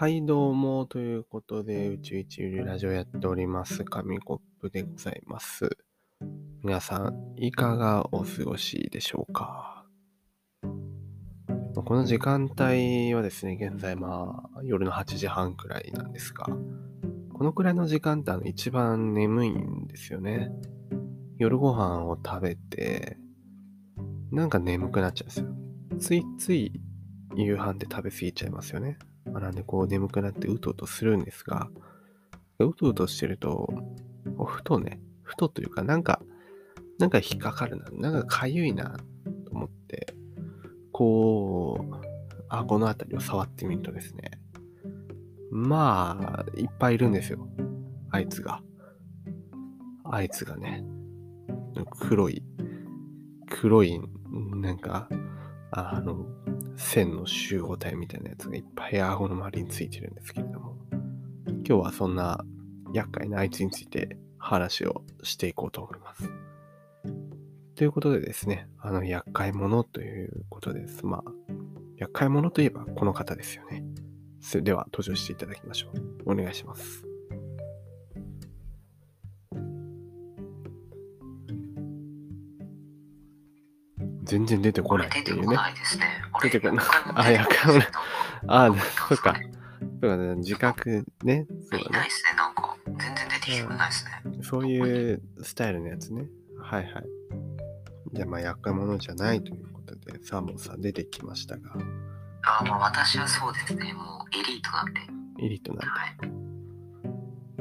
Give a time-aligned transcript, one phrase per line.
[0.00, 0.86] はい、どうも。
[0.86, 5.76] ということで、宇宙一流ラジオやっております、紙コップでございます。
[6.62, 9.84] 皆さん、いかがお過ごしでしょうか？
[10.62, 20.52] この時間帯はですね、現在まあ、夜の8時半くらいなんですが、このくらいの時間ってあの一番眠いんですよね。
[21.38, 23.18] 夜ご飯を食べて、
[24.30, 25.48] なんか眠くなっちゃうんですよ。
[25.98, 26.80] ついつい
[27.34, 28.96] 夕飯って食べ過ぎちゃいますよね。
[29.40, 31.68] なんでこう眠くなってうとうとするんですが、
[32.58, 33.68] うとうとしてると、
[34.46, 36.20] ふとね、ふとというかなんか、
[36.98, 38.98] なんか引っかかるな、なんかかゆいな
[39.44, 40.14] と思って、
[40.92, 41.94] こう、
[42.48, 44.40] 顎のあたりを触ってみるとですね、
[45.50, 47.48] まあ、いっぱいいるんですよ。
[48.10, 48.62] あいつが。
[50.04, 50.84] あいつがね、
[52.00, 52.42] 黒い、
[53.48, 54.00] 黒い、
[54.56, 55.08] なんか、
[55.70, 56.26] あの、
[56.78, 60.76] 線の集合体みたいなやつがいっぱい顎の周りについてるんですけれども、
[61.46, 62.44] 今日はそんな
[62.94, 66.30] 厄介なあいつについて話をしていこうと思います。
[67.74, 71.04] ということでですね、あの、厄介者ということです。
[71.04, 71.22] まあ、
[71.96, 73.84] 厄介者といえばこの方ですよね。
[74.40, 75.88] それでは登場していただきましょ
[76.26, 76.32] う。
[76.32, 77.07] お願いします。
[84.28, 85.32] 全然出てこないっていうね。
[85.34, 86.06] 出てこないですね。
[86.42, 87.86] 出てこないあ、あ、厄介者。
[88.46, 88.74] ああ、
[89.08, 89.30] そっか。
[89.32, 89.50] い
[90.00, 91.46] そうだね、自覚ね。
[91.70, 91.98] そうだね。
[91.98, 92.76] ないですね、なんか。
[92.86, 94.10] 全然出てきてくれないですね。
[94.42, 96.26] そういうスタイルのやつね。
[96.60, 97.04] はいはい。
[98.12, 101.72] じゃあまあ、厄介者じゃないということで、サーモンさん出てきましたが、
[102.42, 103.92] あまあ私はそうですね。
[103.92, 105.00] もうエリートなんで。
[105.44, 106.16] エリートなんはい。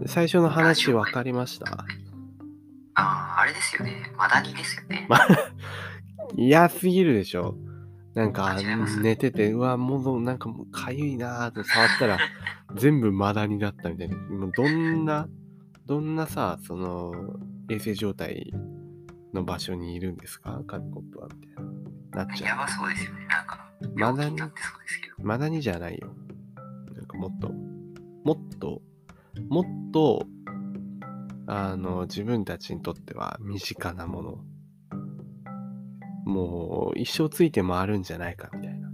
[0.00, 0.08] で。
[0.08, 1.84] 最初の話分かりました？
[2.94, 4.12] ああ、あれですよね。
[4.16, 5.06] マダニですよね。
[6.40, 7.56] ま嫌すぎるでしょ？
[8.14, 8.56] なんか
[9.02, 12.18] 寝てて、うわ、もうなんかもうかゆいなーって触ったら
[12.74, 14.16] 全部マダニだったみたいな。
[14.16, 15.28] もうどんな、
[15.86, 17.12] どんなさ、その
[17.68, 18.52] 衛生状態
[19.32, 20.60] の場所にいるんですか？
[20.66, 22.24] カッコップはみたいな。
[22.26, 23.26] なっちゃやばそうですよね。
[23.28, 24.36] なんか、マダニ。
[25.22, 26.12] マダニじゃないよ。
[26.96, 27.52] なんかもっと、
[28.24, 28.82] もっと、
[29.48, 30.26] もっと、
[31.46, 34.44] あの、自分たちにとっては身近なもの。
[36.24, 38.88] もう一生ついて回るんじゃないかみたいな。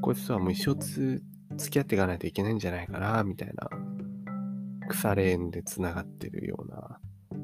[0.00, 1.22] こいつとはもう一生つ
[1.56, 3.68] 付き合っていかないといけないんじゃないかなみたいな。
[4.88, 6.98] 腐れ縁でつながってるような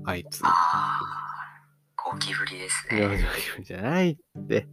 [0.05, 0.41] あいつ。
[0.45, 3.25] ああ、ゴキブリですいやね。
[3.63, 4.67] じゃないって。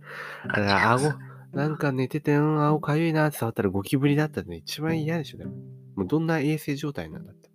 [0.47, 1.13] だから顎、
[1.53, 5.37] なんか寝てて、うん、顎かゆいなって触ったらゴキブリだったの一番嫌でしょ。
[5.37, 5.51] でも
[5.95, 7.49] もうどんな衛生状態なんだって。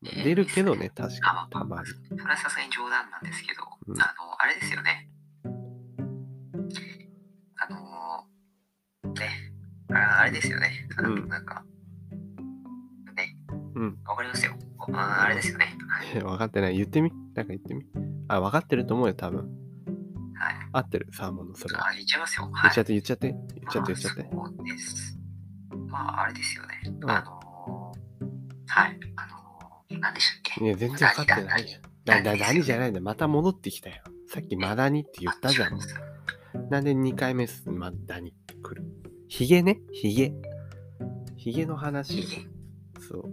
[0.00, 1.88] まあ出るけどね、確かに、たまに。
[2.08, 5.08] それはさすがに冗談なんですけど、うんあの、あれですよね。
[10.18, 10.88] ああれですよね。
[10.98, 11.64] うんなんか、
[13.16, 13.36] ね、
[13.74, 13.98] うん。
[14.04, 14.54] わかりますよ。
[14.94, 15.76] ああれですよね。
[15.88, 16.20] はい。
[16.22, 16.76] 分かってない。
[16.76, 17.10] 言ってみ？
[17.34, 17.84] なんか言ってみ？
[18.28, 19.38] あ、分かってると思うよ、多分。
[20.34, 21.88] はい、合ってる、サーモンのそれは。
[21.88, 22.46] あ、言っちゃいますよ。
[22.46, 22.70] 言はい。
[22.70, 23.28] っちゃって、言っちゃって。
[23.28, 24.22] 言っちゃって、言っちゃって。
[24.34, 25.18] まあそうです。
[25.88, 26.80] まあ、あれですよね。
[27.00, 27.92] うんあの
[28.66, 28.98] はい。
[29.16, 29.26] あ
[29.94, 30.64] の何でしたっけ？
[30.64, 31.78] いや、全然分かってないよ。
[32.04, 33.04] だ、だ、何じゃないんだよ。
[33.04, 34.02] また戻ってきたよ。
[34.28, 35.78] さっきマダニって言ったじゃん。
[36.70, 37.70] なんで2回目す？
[37.70, 38.82] マダニってくる
[39.34, 40.34] ヒゲねヒゲ。
[41.38, 42.24] ヒゲの話よ。
[43.00, 43.24] そう。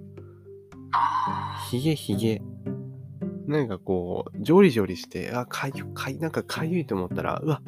[0.94, 2.42] あヒゲヒゲ。
[3.48, 7.62] なんかこう、ジョリジョリして、あ、かゆ、かゆ、なんかかゆいと思ったら、うわ、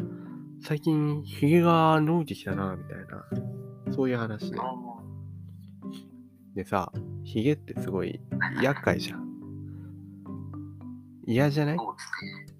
[0.63, 2.97] 最近ヒゲが伸びてきたな、みたい
[3.87, 3.93] な。
[3.93, 4.71] そういう話ねあ。。
[6.55, 6.89] でさ、
[7.25, 8.21] ヒゲってすごい
[8.63, 9.27] 厄介じゃん。
[11.27, 11.77] 嫌じゃない？
[11.77, 12.07] そうです
[12.47, 12.50] ね。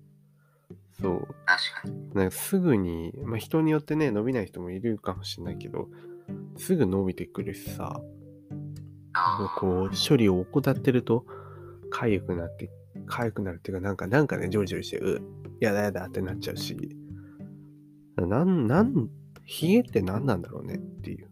[1.02, 1.28] そう。
[1.46, 2.14] 確かに。
[2.14, 5.90] なんかすぐに、まあ、人によってね、伸びない人もいるかもしれないけど、
[6.58, 8.02] すぐ伸びてくるしさ、
[9.14, 11.26] あこう、処理を怠ってると、
[11.92, 12.70] 痒くなって、
[13.08, 15.22] 痒くなるっていうか、なんか、なんかね、ジョリジョリして、う、
[15.60, 16.96] やだやだってなっちゃうし、
[18.18, 19.10] なん、なん、
[19.46, 21.30] ヒゲって何なんだろうねっていう。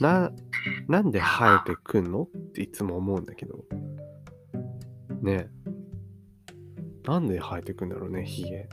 [0.00, 0.30] な、
[0.88, 2.24] なんで生えてくんの？
[2.24, 3.64] っていつも思うんだけど。
[5.22, 5.55] ねえ。
[7.06, 8.68] なんで生えてくんだろうね、ヒゲ。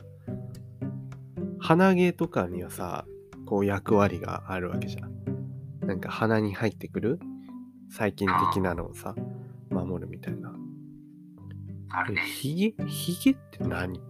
[1.60, 3.06] 鼻毛とかにはさ、
[3.46, 5.86] こう役割があるわけじゃん。
[5.86, 7.20] なんか鼻に入ってくる？
[7.90, 9.14] 細菌的なのをさ、
[9.70, 10.50] 守るみたいな。
[10.50, 10.52] え
[11.90, 12.22] あるね。
[12.22, 12.74] ヒゲ？
[12.86, 13.94] ヒゲって何？
[13.94, 14.00] い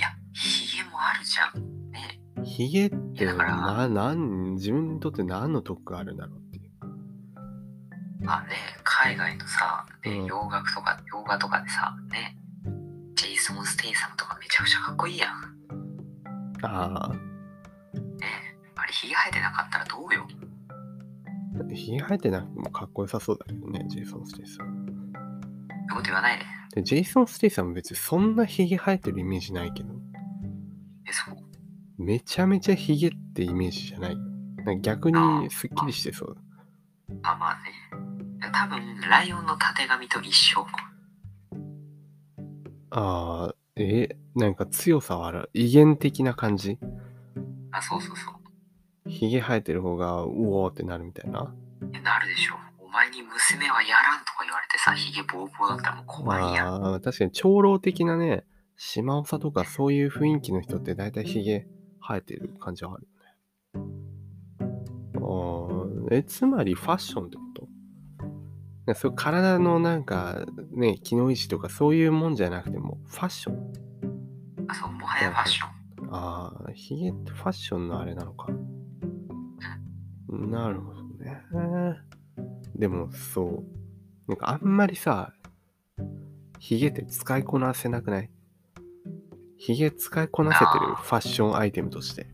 [0.00, 1.90] や、ヒゲもあるじゃん。
[1.92, 2.20] ね。
[2.44, 6.70] ヒゲってな、なん、自分にとって何の得があるんだろうっていう。
[8.24, 8.48] まあね、
[8.82, 12.35] 海外のさ、ねうん洋楽とか、洋画とかでさ、ね、
[13.86, 15.30] テイサムとかめちゃくちゃかっこいいやん。
[16.62, 17.18] ああ、ね、
[18.74, 20.26] あ、あれ、ひげ生えてなかったらどうよ。
[21.72, 24.86] ひげ生えてなくてもかっこよさそうだけどね、ジェイソン・ステイサム。
[24.86, 25.00] そうい
[25.86, 26.44] うこと言わないで。
[26.74, 29.94] で、ジェイソン・ステイサム別にそんなひげ生えてるイメージないけど、
[31.08, 31.36] え、そう？
[32.02, 34.18] めちゃめちゃひげってイメージじゃないよ。
[34.64, 36.36] なんか逆にすっきりしてそう。
[37.22, 38.50] あ、まあね。
[38.52, 40.66] 多分、ライオンのたてがみと一緒。
[42.90, 45.50] ああ、え、なんか強さはある？
[45.52, 46.78] 威厳的な感じ？
[47.72, 48.34] あ、そうそうそう。
[49.10, 51.54] ひげ生えてる方が、うおーってなるみたいな？
[51.92, 52.54] えなるでしょ。
[52.78, 56.84] お前に娘はやらんとか言われてさ、ひげボーボーだったらもう怖いやん。
[56.84, 58.46] ああ、確かに長老的なね、
[58.78, 61.66] 島長とかそういう雰囲気の人って大体ひげ
[62.00, 63.06] 生えてる感じはある
[63.74, 63.86] よね。
[66.10, 67.62] ああ、え、つまりファッションってこと？
[67.62, 67.65] ね
[68.94, 73.72] そう体のなんかね、機能維持とかそういうもんじゃなくても、ファッション
[74.68, 76.14] あ、そう、もはやファッション。
[76.14, 78.48] ああ、ヒゲってファッションのあれなのか。
[80.28, 81.42] なるほどね。
[82.76, 83.64] でもそう。
[84.28, 85.32] なんかあんまりさ、
[86.58, 88.30] ヒゲって使いこなせなくない？
[89.56, 92.28] ヒゲ使いこなせてるファッションアイテムとして。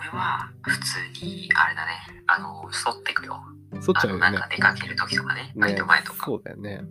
[0.00, 1.92] 俺は普通に、あれだね、
[2.38, 3.42] あの、剃ってくよ。
[3.80, 4.48] そっちゃうよねなんか。
[4.50, 6.26] 出かける時とかね、バイねト前とか。
[6.26, 6.82] そうだよね。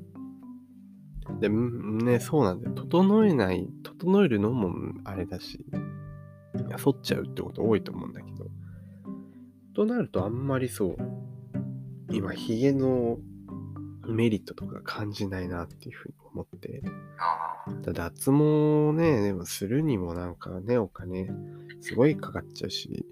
[1.40, 2.76] で、んね、そうなんだよ。
[2.76, 4.74] 整えない、整えるのも
[5.04, 5.66] あれだし、
[6.68, 8.48] いや、剃っちゃうってこと多いと思うんだけど。
[9.74, 10.98] となると、あんまりそう、
[12.12, 13.18] 今、ヒゲの
[14.08, 16.82] メリットとか感じないなっていうふうに思って。
[17.94, 21.30] 脱毛ね、でもするにもなんかね、お金、
[21.82, 23.06] すごいかかっちゃうし、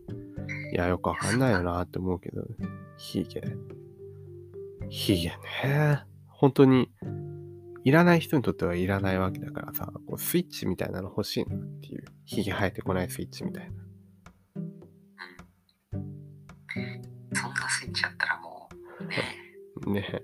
[0.73, 2.43] いや、よくわかんないよなって思うけど、
[2.97, 3.41] ヒゲ。
[4.89, 5.29] ヒゲ
[5.63, 6.03] ね。
[6.27, 6.91] 本当に、
[7.83, 12.05] いらない人にとってはいらないわけだからさ、こうスイッチみたいなの欲しいなっていう。
[12.25, 13.71] ヒゲ生えてこないスイッチみたいな。
[17.31, 18.69] ーそんなスイッチあったらも
[19.85, 20.07] う、ね、ね。
[20.11, 20.21] やっ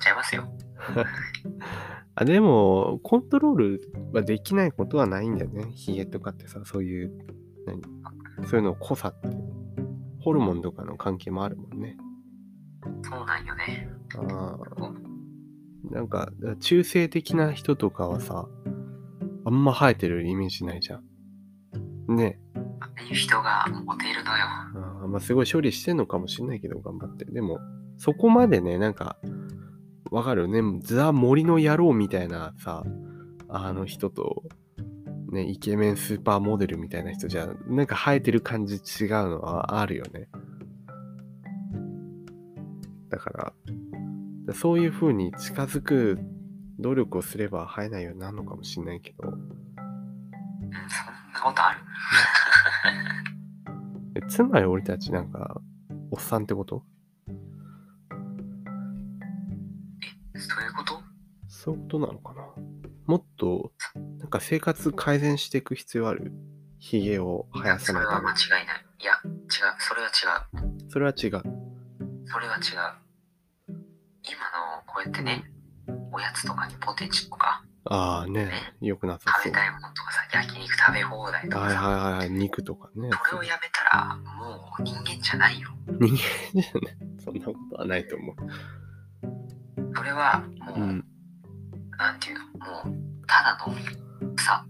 [0.00, 0.48] ちゃいますよ。
[2.16, 5.70] あ、でも、コントロールはできないことはないんだよね。
[5.72, 7.12] ヒゲとかってさ、そういう、
[7.64, 7.80] 何？
[8.48, 9.28] そういうの濃さって、
[10.28, 11.96] ホルモンとかの関係もあるもんね。
[13.02, 13.88] そうなんよね。
[14.14, 14.92] ああ。
[15.90, 16.30] なんか、
[16.60, 18.46] 中性的な人とかはさ、
[19.46, 22.14] あんま生えてるイメージないじゃん。
[22.14, 22.38] ね
[22.80, 24.44] ああいう人がモテるのよ。
[24.44, 27.24] あーまあ、すごい処理してんのかもしんないけど、頑張って。
[27.24, 27.58] でも、
[27.96, 29.16] そこまでね、なんか、
[30.10, 30.46] わかる？
[30.46, 30.60] ね。
[30.82, 32.84] ザ・森の野郎みたいなさ、
[33.48, 34.42] あの人と、
[35.38, 40.28] ね、イケメンスーパーモデルみたいな人じゃ、なんか生えてる感じ違うのはあるよね。
[43.08, 43.52] だから、
[44.54, 46.18] そういう風に近づく
[46.80, 51.80] 努力をすれば生えないようになるのかもしんないけど、うん、そんなことある？
[54.26, 55.60] えつまり俺たちなんか、
[56.10, 56.82] おっさんってこと？
[60.34, 61.00] そういうこと？
[61.46, 62.42] そういうことなのかな？
[63.06, 63.72] もっと、
[64.28, 66.32] なんか生活改善していく必要ある
[66.78, 68.34] ヒゲを生やさそれはないために。
[68.34, 68.84] 間違いない。
[69.00, 69.40] いや、違う。
[69.78, 70.10] それは違
[70.76, 70.90] う。
[70.90, 71.42] それは違う。
[72.26, 72.62] それは違う。
[74.22, 75.44] 今のこうやってね、
[76.12, 79.44] おやつとかにポテチとか、ああね、よくなさそう。
[79.44, 83.08] 食べたいものとかさ、焼肉食べ放題とはいはいはい、肉とかね。
[83.30, 85.70] それをやめたら、もう人間じゃないよ。
[85.98, 86.10] 人
[86.54, 88.36] 間じゃね、そんなことはないと思う。
[89.96, 91.04] それは、もう、うん。
[91.96, 93.74] なんていうの、もう、ただの
[94.36, 94.64] 草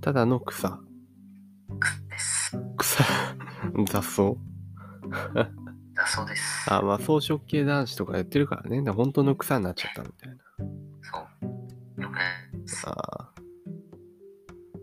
[0.00, 0.80] ただの草。
[2.08, 2.56] です。
[2.78, 3.04] 草。
[3.86, 4.34] 雑草。
[5.94, 6.72] だそうです。
[6.72, 8.78] あまあ草食系男子とかやってるからね。
[8.78, 10.36] だから本当の草になっちゃったみたいな。
[11.02, 11.18] そ
[11.98, 12.02] う。
[12.02, 12.16] よく。
[12.88, 13.32] あ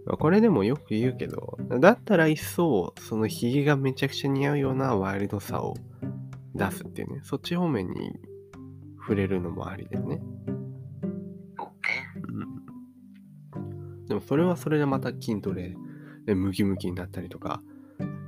[0.09, 0.17] あ。
[0.19, 5.73] これでもよく言うけど、だったら一層、そのヒゲがめちゃくちゃ似合うようなワイルドさを
[6.55, 7.19] 出すっていうね。
[7.23, 8.13] そっち方面に
[8.99, 10.21] 触れるのもありだよね。
[14.07, 15.75] でもそれはそれでまた筋トレ
[16.25, 17.61] でムキムキになったりとか、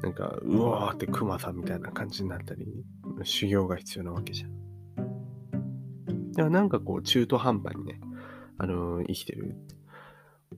[0.01, 2.65] なんか、うわーってクマさんみたいな感じになったり、
[3.23, 4.51] 修行が必要なわけじゃん。
[6.31, 7.99] だからなんかこう中途半端にね、
[8.57, 9.55] あのー生きてる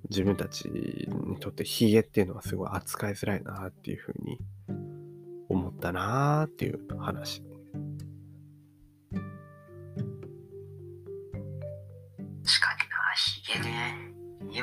[0.10, 4.40] 自分たちにとってヒゲっていうのはすごい扱いづらいなっていうふうに
[5.50, 7.44] 思ったなーっていう話。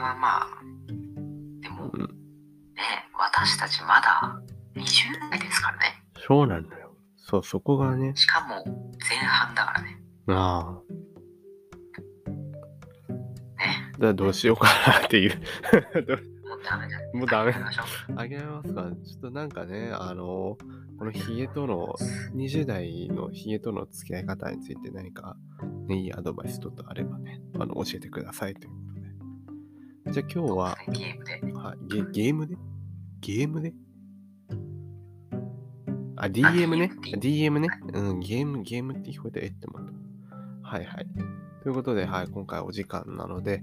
[0.01, 0.49] はまあ、
[1.61, 2.01] でも、うん。
[2.01, 2.09] ね、
[3.19, 4.41] 私たちまだ
[4.77, 6.03] 20代ですからね。
[6.27, 6.95] そうなんだよ。
[7.17, 8.65] そう、そこがね、しかも
[8.99, 10.01] 前半だからね。
[10.29, 10.73] ああ。
[13.59, 13.93] ね。
[13.93, 15.33] だからどうしようかなっていう。
[16.49, 16.99] もうダメだ。
[17.13, 20.57] もうダメ諦めましょうあげますかちょっとなんかね、あの、
[20.99, 21.95] このヒゲとの、
[22.35, 25.37] 20代のヒゲとの付き合い方について何か、
[25.87, 28.73] ね、いいアドバイスとかあればね、あの、教えてくださいという。
[30.11, 31.53] じゃあ今日は、ゲームで？
[31.53, 32.57] はい、ゲゲームで？
[33.21, 33.75] ゲームで？
[36.17, 37.69] あ、DM ね？DM ね？
[37.93, 39.87] うん、ゲーム、ゲームって聞こえて、えって思っ
[40.63, 40.69] た。
[40.69, 41.07] はいはい。
[41.63, 43.63] ということで、はい、今回お時間なので、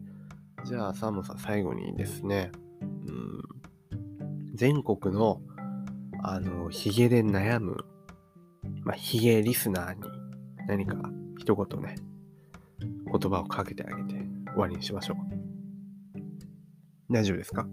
[0.65, 3.41] じゃあ、サムさん、最後にですね、うん、
[4.53, 5.41] 全国の、
[6.21, 7.85] あの、ヒゲで悩む、
[8.83, 10.01] まあ、ヒゲリスナーに
[10.67, 10.95] 何か
[11.39, 11.95] 一言ね、
[12.79, 14.21] 言葉をかけてあげて
[14.51, 15.35] 終わりにしましょう。
[17.15, 17.62] 大丈夫ですか？
[17.62, 17.67] は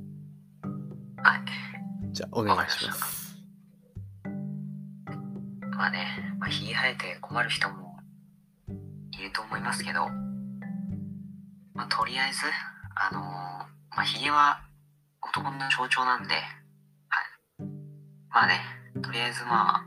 [1.37, 1.43] い。
[2.13, 3.37] じゃあ、お願いします。
[5.73, 6.07] まあね、
[6.39, 7.99] まあ、ひげ生えて困る人も
[9.11, 10.07] いると思いますけど、
[11.75, 12.39] まあ、とりあえず、
[12.95, 13.23] あのー
[13.97, 14.61] まあ、ひげは
[15.21, 16.45] 男の象徴なんで、はい。
[18.31, 18.61] まあね、
[19.03, 19.85] とりあえずまあ、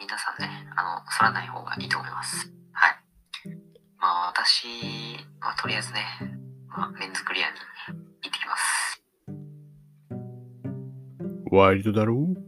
[0.00, 2.52] 皆さんね、あの、剃らない方がいいと思います。
[2.72, 2.96] はい。
[4.00, 4.66] まあ、私、
[5.38, 6.37] まあ、とりあえずね、
[6.78, 7.58] まあ、メンズクリアに行
[8.28, 9.02] ってきます。
[11.50, 12.47] ワイルドだろう？